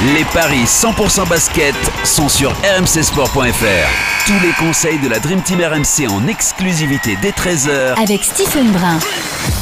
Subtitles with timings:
[0.00, 1.74] Les paris 100% basket
[2.04, 4.26] sont sur rmcsport.fr.
[4.26, 9.00] Tous les conseils de la Dream Team RMC en exclusivité dès 13h avec Stephen Brun.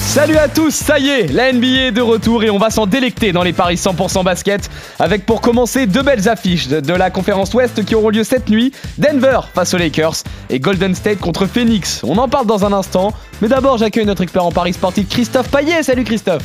[0.03, 2.85] Salut à tous, ça y est, la NBA est de retour et on va s'en
[2.85, 4.69] délecter dans les paris 100% basket
[4.99, 8.73] avec pour commencer deux belles affiches de, la conférence Ouest qui auront lieu cette nuit,
[8.99, 10.17] Denver face aux Lakers
[10.51, 12.03] et Golden State contre Phoenix.
[12.05, 15.49] On en parle dans un instant, mais d'abord j'accueille notre expert en paris sportif Christophe
[15.49, 15.83] Payet.
[15.83, 16.43] Salut Christophe.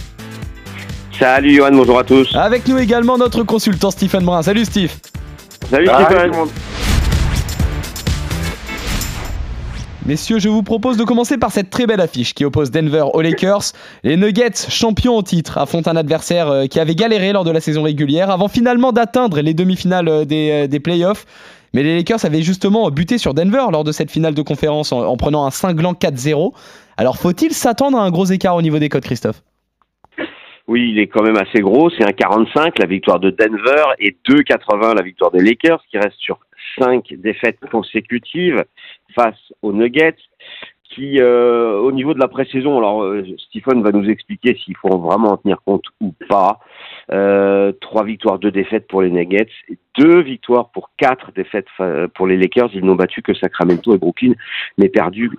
[1.17, 2.35] Salut Johan, bonjour à tous.
[2.35, 4.41] Avec nous également notre consultant Stephen Brun.
[4.41, 4.91] Salut Steve.
[5.69, 6.31] Salut Stephen.
[10.05, 13.21] Messieurs, je vous propose de commencer par cette très belle affiche qui oppose Denver aux
[13.21, 13.61] Lakers.
[14.03, 17.61] Les Nuggets, champions en titre, affrontent un adversaire euh, qui avait galéré lors de la
[17.61, 21.25] saison régulière avant finalement d'atteindre les demi-finales euh, des, euh, des playoffs.
[21.75, 25.01] Mais les Lakers avaient justement buté sur Denver lors de cette finale de conférence en,
[25.01, 26.51] en prenant un cinglant 4-0.
[26.97, 29.43] Alors faut-il s'attendre à un gros écart au niveau des codes, Christophe?
[30.67, 31.89] Oui, il est quand même assez gros.
[31.89, 36.17] C'est un 45 la victoire de Denver et 2,80 la victoire des Lakers qui reste
[36.19, 36.39] sur
[36.79, 38.63] 5 défaites consécutives
[39.15, 40.15] face aux Nuggets
[40.93, 44.97] qui, euh, au niveau de la pré-saison, alors euh, Stephen va nous expliquer s'il faut
[44.97, 46.59] vraiment en tenir compte ou pas.
[47.11, 51.67] Euh, trois victoires, deux défaites pour les Nuggets, et deux victoires pour quatre défaites
[52.13, 52.69] pour les Lakers.
[52.73, 54.33] Ils n'ont battu que Sacramento et Brooklyn,
[54.77, 55.29] mais perdu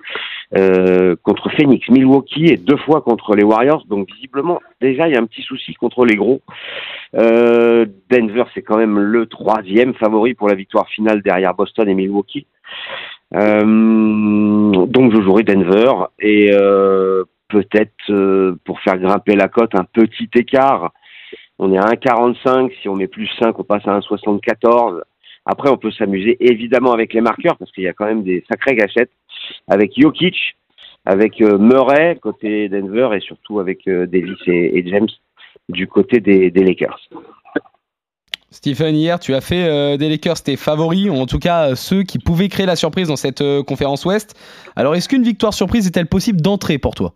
[1.23, 3.87] contre Phoenix, Milwaukee et deux fois contre les Warriors.
[3.87, 6.43] Donc visiblement, déjà, il y a un petit souci contre les gros.
[7.15, 12.47] Denver, c'est quand même le troisième favori pour la victoire finale derrière Boston et Milwaukee.
[13.35, 19.85] Euh, donc je jouerai Denver et euh, peut-être euh, pour faire grimper la cote un
[19.85, 20.93] petit écart.
[21.59, 22.73] On est à 1,45.
[22.81, 25.03] Si on met plus 5, on passe à 1,74.
[25.45, 28.45] Après, on peut s'amuser évidemment avec les marqueurs parce qu'il y a quand même des
[28.51, 29.11] sacrées gâchettes
[29.69, 30.57] avec Jokic,
[31.05, 35.09] avec Murray côté Denver et surtout avec Davis et, James
[35.69, 37.09] du côté des Lakers.
[38.53, 41.75] Stephen, hier, tu as fait euh, des Lakers tes favoris, ou en tout cas euh,
[41.75, 44.39] ceux qui pouvaient créer la surprise dans cette euh, conférence Ouest.
[44.77, 47.15] Alors, est-ce qu'une victoire surprise est-elle possible d'entrer pour toi?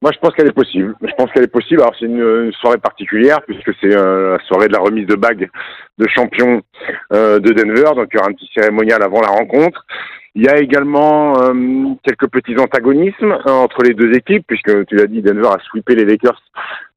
[0.00, 0.96] Moi, je pense qu'elle est possible.
[1.02, 1.82] Je pense qu'elle est possible.
[1.82, 5.50] Alors, c'est une, soirée particulière puisque c'est la soirée de la remise de bague
[5.98, 6.62] de champion
[7.10, 7.90] de Denver.
[7.94, 9.84] Donc, il y aura un petit cérémonial avant la rencontre.
[10.36, 15.06] Il y a également euh, quelques petits antagonismes entre les deux équipes, puisque tu l'as
[15.06, 16.40] dit, Denver a sweepé les Lakers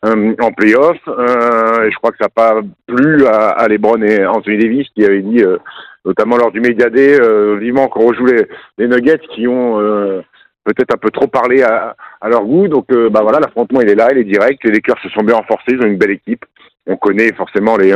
[0.06, 0.98] euh, en playoff.
[1.08, 4.88] Euh, et je crois que ça n'a pas plu à, à, LeBron et Anthony Davis,
[4.96, 5.44] qui avaient dit,
[6.06, 7.18] notamment lors du Media Day,
[7.58, 8.46] vivement qu'on rejoue les,
[8.78, 9.80] les, Nuggets, qui ont
[10.64, 12.68] peut-être un peu trop parlé à, à leur goût.
[12.68, 14.64] Donc, bah voilà, l'affrontement il est là, il est direct.
[14.64, 16.46] Les Lakers se sont bien renforcés, ils ont une belle équipe.
[16.86, 17.96] On connaît forcément les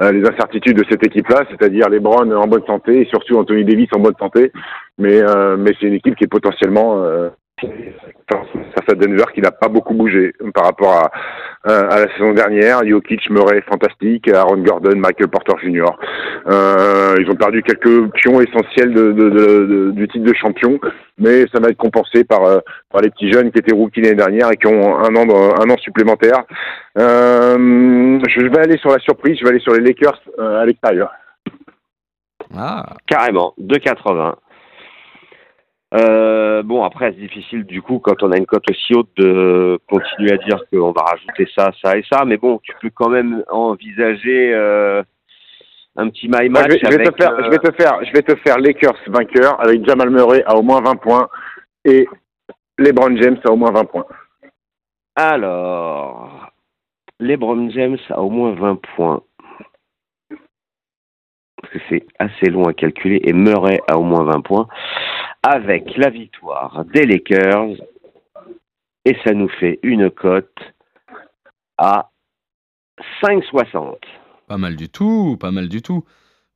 [0.00, 3.64] euh, les incertitudes de cette équipe-là, c'est-à-dire les Browns en bonne santé et surtout Anthony
[3.64, 4.52] Davis en bonne santé.
[4.98, 9.50] Mais, euh, mais c'est une équipe qui est potentiellement euh, face à Denver qui n'a
[9.50, 11.10] pas beaucoup bougé par rapport à,
[11.64, 12.86] à la saison dernière.
[12.86, 14.28] Jokic, Murray, fantastique.
[14.28, 15.84] Aaron Gordon, Michael Porter Jr.
[16.46, 20.80] Euh, ils ont perdu quelques pions essentiels de, de, de, du titre de champion,
[21.18, 22.40] mais ça va être compensé par,
[22.90, 25.70] par les petits jeunes qui étaient rookies l'année dernière et qui ont un an, un
[25.70, 26.44] an supplémentaire.
[26.98, 30.66] Euh, je vais aller sur la surprise, je vais aller sur les Lakers euh, à
[30.66, 31.10] l'extérieur.
[32.56, 32.96] Ah.
[33.06, 34.34] Carrément, 2,80.
[35.92, 39.78] Euh, bon, après, c'est difficile du coup, quand on a une cote aussi haute, de
[39.88, 42.24] continuer à dire qu'on va rajouter ça, ça et ça.
[42.24, 45.02] Mais bon, tu peux quand même envisager euh,
[45.96, 46.70] un petit my match.
[46.70, 47.42] je, vais, je, vais avec, te faire, euh...
[47.44, 50.62] je vais te faire, je vais te faire Lakers vainqueur avec Jamal Murray à au
[50.62, 51.28] moins 20 points
[51.84, 52.06] et
[52.78, 54.06] LeBron James à au moins 20 points.
[55.16, 56.52] Alors,
[57.18, 59.22] LeBron James a au moins 20 points.
[61.60, 63.20] Parce que c'est assez long à calculer.
[63.24, 64.68] Et Murray a au moins 20 points.
[65.42, 67.76] Avec la victoire des Lakers.
[69.04, 70.58] Et ça nous fait une cote
[71.78, 72.10] à
[73.22, 73.96] 5,60.
[74.46, 76.04] Pas mal du tout, pas mal du tout.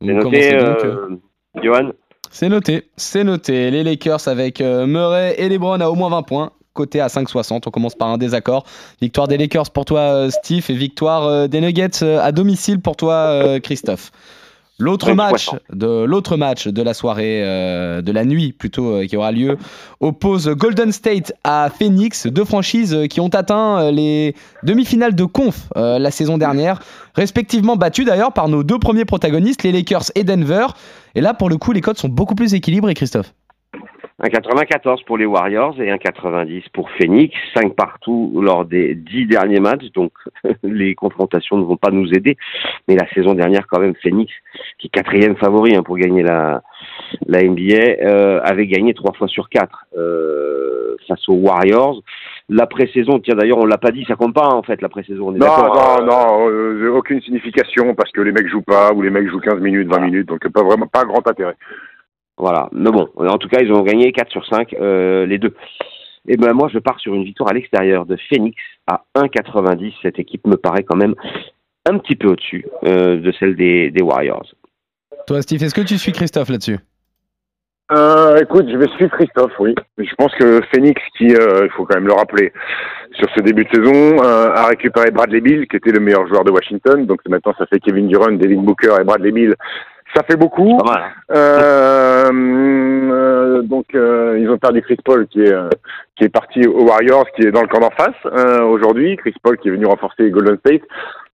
[0.02, 1.16] C'est noté, donc, euh,
[1.62, 1.92] Johan?
[2.30, 3.70] C'est noté, c'est noté.
[3.70, 7.62] Les Lakers avec euh, Murray et LeBron à au moins 20 points côté à 5,60.
[7.66, 8.66] On commence par un désaccord.
[9.00, 14.10] Victoire des Lakers pour toi, Steve, et victoire des Nuggets à domicile pour toi, Christophe.
[14.80, 19.16] L'autre match de l'autre match de la soirée, euh, de la nuit plutôt, euh, qui
[19.16, 19.56] aura lieu,
[20.00, 24.34] oppose Golden State à Phoenix, deux franchises qui ont atteint les
[24.64, 26.80] demi-finales de conf euh, la saison dernière,
[27.14, 30.66] respectivement battues d'ailleurs par nos deux premiers protagonistes, les Lakers et Denver.
[31.14, 33.32] Et là, pour le coup, les codes sont beaucoup plus équilibrés, Christophe.
[34.24, 37.36] Un 94 pour les Warriors et un 90 pour Phoenix.
[37.54, 39.92] 5 partout lors des 10 derniers matchs.
[39.94, 40.12] Donc
[40.62, 42.38] les confrontations ne vont pas nous aider.
[42.88, 44.32] Mais la saison dernière, quand même, Phoenix,
[44.78, 46.62] qui est quatrième favori hein, pour gagner la,
[47.26, 52.00] la NBA, euh, avait gagné 3 fois sur 4 euh, face aux Warriors.
[52.48, 54.88] La pré-saison, tiens d'ailleurs, on l'a pas dit, ça compte pas hein, en fait la
[54.88, 55.32] pré-saison.
[55.32, 56.02] Non, non, hein.
[56.02, 59.60] non, euh, aucune signification parce que les mecs jouent pas ou les mecs jouent 15
[59.60, 61.56] minutes, 20 minutes, donc pas vraiment pas grand intérêt.
[62.44, 62.68] Voilà.
[62.72, 65.54] Mais bon, en tout cas, ils ont gagné 4 sur 5, euh, les deux.
[66.28, 68.54] Et ben moi, je pars sur une victoire à l'extérieur de Phoenix
[68.86, 69.94] à 1,90.
[70.02, 71.14] Cette équipe me paraît quand même
[71.86, 74.44] un petit peu au-dessus euh, de celle des, des Warriors.
[75.26, 76.76] Toi, Steve, est-ce que tu suis Christophe là-dessus?
[77.92, 79.74] Euh, écoute, je vais suivre Christophe, oui.
[79.96, 82.52] Je pense que Phoenix, qui, euh, il faut quand même le rappeler,
[83.12, 86.44] sur ce début de saison, euh, a récupéré Bradley Bill, qui était le meilleur joueur
[86.44, 87.06] de Washington.
[87.06, 89.54] Donc maintenant, ça fait Kevin Durant, Devin Booker et Bradley Bill.
[90.14, 90.78] Ça fait beaucoup.
[90.78, 91.02] Pas mal.
[91.02, 91.34] hein.
[91.34, 92.30] Euh,
[93.12, 95.68] euh, donc euh, ils ont perdu Chris Paul qui est euh,
[96.16, 99.16] qui est parti aux Warriors, qui est dans le camp d'en face euh, aujourd'hui.
[99.16, 100.82] Chris Paul qui est venu renforcer Golden State.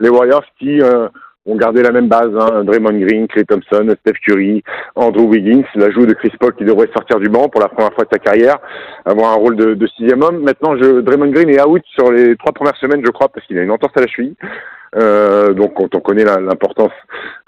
[0.01, 1.09] Les Warriors qui euh,
[1.47, 2.31] ont gardé la même base.
[2.39, 4.63] Hein, Draymond Green, Clay Thompson, Steph Curry,
[4.95, 5.65] Andrew Wiggins.
[5.75, 8.19] L'ajout de Chris Paul qui devrait sortir du banc pour la première fois de sa
[8.19, 8.59] carrière,
[9.05, 10.43] avoir un rôle de, de sixième homme.
[10.43, 13.59] Maintenant, je, Draymond Green est out sur les trois premières semaines, je crois, parce qu'il
[13.59, 14.35] a une entorse à la cheville.
[14.97, 16.91] Euh, donc quand on connaît l'importance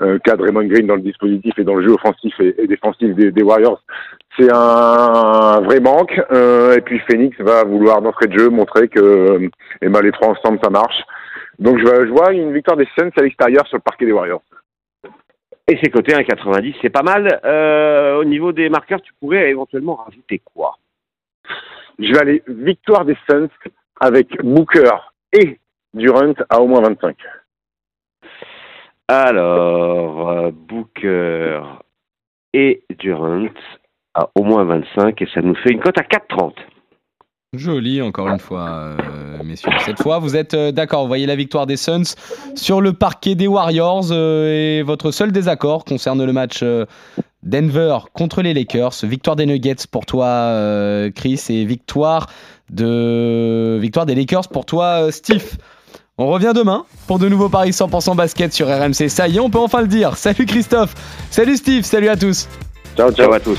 [0.01, 3.17] euh, qu'a Draymond Green dans le dispositif et dans le jeu offensif et, et défensif
[3.17, 3.83] des, des Warriors,
[4.39, 6.21] c'est un, un vrai manque.
[6.31, 9.49] Euh, et puis Phoenix va vouloir d'entrée de jeu montrer que euh,
[9.81, 11.03] les trois ensemble ça marche.
[11.63, 14.43] Donc je, vois- une victoire des Suns à l'extérieur sur le parquet des Warriors.
[15.69, 17.41] Et c'est coté 1,90, c'est pas mal.
[17.45, 20.77] Euh, au niveau des marqueurs, tu pourrais éventuellement rajouter quoi?
[22.01, 23.49] Je vais aller victoire des Suns
[24.01, 24.91] avec Booker
[25.33, 25.61] et
[25.95, 27.17] Durant à au moins 25.
[29.07, 31.61] Alors, euh, Booker
[32.53, 33.47] et Durant
[34.15, 36.55] à au moins 25 et ça nous fait une cote à 4,30.
[37.55, 38.97] Joli, encore une fois, euh,
[39.45, 39.69] messieurs.
[39.85, 41.03] Cette fois, vous êtes euh, d'accord.
[41.03, 42.15] Vous voyez la victoire des Suns
[42.55, 44.07] sur le parquet des Warriors.
[44.11, 46.65] euh, et votre seul désaccord concerne le match
[47.43, 48.95] Denver contre les Lakers.
[49.03, 50.51] Victoire des Nuggets pour toi,
[51.15, 52.29] Chris, et victoire,
[52.71, 53.79] de...
[53.83, 55.59] victoire des Lakers pour toi, Steve.
[56.17, 59.11] On revient demain pour de nouveaux paris 100% basket sur RMC.
[59.11, 60.17] Ça y est, on peut enfin le dire.
[60.17, 60.95] Salut Christophe,
[61.31, 62.49] salut Steve, salut à tous.
[62.97, 63.13] Ciao.
[63.13, 63.59] Ciao à tous.